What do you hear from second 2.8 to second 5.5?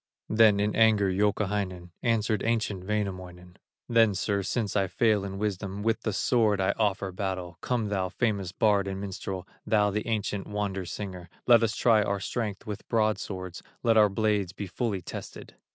Wainamoinen: "Then, sir, since I fail in